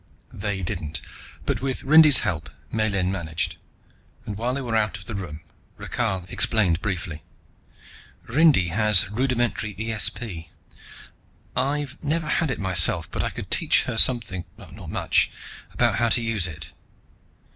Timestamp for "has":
8.69-9.11